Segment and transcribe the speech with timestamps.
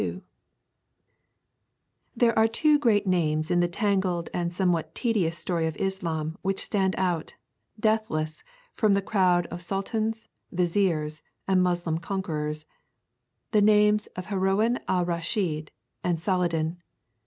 [2.17, 6.59] ]There are two great names in the tangled and somewhat tedious story of Islam which
[6.63, 7.35] stand out,
[7.79, 8.41] deathless,
[8.73, 12.65] from the crowd of sultans, viziers, and Moslem conquerors
[13.51, 15.69] the names of Haroun al Raschid
[16.03, 16.81] and Saladin.